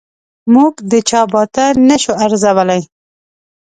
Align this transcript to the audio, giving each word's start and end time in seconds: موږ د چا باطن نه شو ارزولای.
موږ 0.53 0.73
د 0.91 0.93
چا 1.09 1.21
باطن 1.33 1.73
نه 1.89 1.95
شو 2.03 2.13
ارزولای. 2.25 2.81